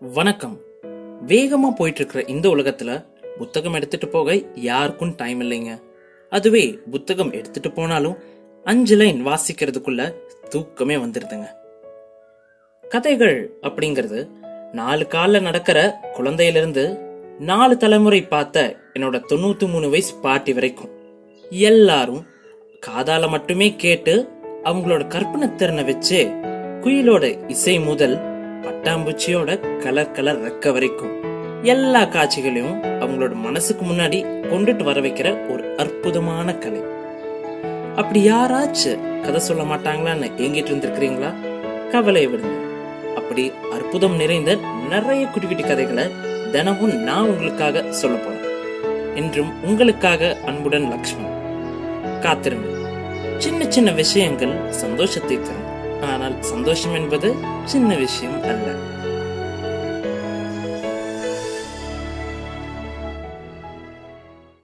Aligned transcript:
வணக்கம். 0.00 0.60
வேகமா 1.26 1.70
போயிட்டு 1.76 2.00
இருக்கிற 2.00 2.24
இந்த 2.24 2.48
உலகத்துல 2.48 3.04
புத்தகம் 3.38 3.74
எடுத்துட்டு 3.74 4.08
போக 4.08 4.42
யாருக்கும் 4.54 5.14
டைம் 5.16 5.40
இல்லைங்க. 5.40 5.82
அதுவே 6.30 6.78
புத்தகம் 6.90 7.32
எடுத்துட்டு 7.32 7.72
போனாலும் 7.72 8.16
அஞ்சு 8.64 8.96
லைன் 8.96 9.26
வாசிக்கிறதுக்குள்ள 9.26 10.14
தூக்கமே 10.48 10.96
வந்துருதுங்க. 10.96 11.46
கதைகள் 12.88 13.50
அப்படிங்கிறது 13.62 14.28
நாலு 14.72 15.06
காலில் 15.06 15.42
நடக்கிற 15.42 16.00
குழந்தையிலிருந்து 16.16 16.98
நாலு 17.38 17.76
தலைமுறை 17.76 18.22
பார்த்த 18.22 18.76
என்னோட 18.94 19.22
தொண்ணூத்தி 19.28 19.70
மூணு 19.70 19.90
வயசு 19.90 20.14
பாட்டி 20.16 20.52
வரைக்கும். 20.52 20.90
எல்லாரும் 21.50 22.26
காதால 22.86 23.28
மட்டுமே 23.28 23.74
கேட்டு 23.76 24.28
அவங்களோட 24.64 25.06
கற்பனை 25.06 25.54
திறனை 25.54 25.84
வச்சு 25.84 26.26
குயிலோட 26.80 27.48
இசை 27.48 27.80
முதல் 27.80 28.34
பட்டாம்பூச்சியோட 28.66 29.78
கலர் 29.78 30.10
கலர் 30.10 30.42
ரெக்க 30.42 30.72
வரைக்கும். 30.72 31.14
எல்லா 31.62 32.04
காட்சிகளையும் 32.04 32.82
அவங்களோட 32.82 33.34
மனசுக்கு 33.34 33.86
முன்னாடி 33.86 34.18
கொண்டுட்டு 34.52 34.82
வர 34.82 35.00
வைக்கிற 35.00 35.50
ஒரு 35.50 35.74
அற்புதமான 35.76 36.54
கலை. 36.54 36.80
அப்படி 37.96 38.30
யாராச்சும் 38.30 39.20
கதை 39.20 39.40
சொல்ல 39.40 39.62
மாட்டாங்களான்னு 39.62 40.30
ஏங்கிட்டு 40.36 40.72
இருந்திருக்கிறீங்களா? 40.72 41.34
கவலையை 41.90 42.30
விடுங்க. 42.32 42.56
அப்படி 43.16 43.52
அற்புதம் 43.72 44.16
நிறைந்த 44.16 44.54
நிறைய 44.88 45.26
குட்டி 45.26 45.46
குட்டி 45.46 45.62
கதைகளை 45.62 46.04
தினமும் 46.52 46.96
நான் 46.96 47.28
உங்களுக்காக 47.28 47.92
சொல்ல 47.92 48.16
போறேன். 48.16 48.44
என்றும் 49.14 49.64
உங்களுக்காக 49.64 50.36
அன்புடன் 50.46 50.88
லக்ஷ்மண். 50.88 51.34
காத்திருங்க 52.20 52.74
சின்ன 53.38 53.64
சின்ன 53.68 53.90
விஷயங்கள் 53.90 54.54
சந்தோஷத்தை 54.70 55.38
தரும். 55.40 55.65
ஆனால் 56.26 56.42
சந்தோஷம் 56.42 56.94
என்பது 56.94 57.28
சின்ன 57.64 57.90
விஷயம் 57.96 58.38
அல்ல. 58.42 58.68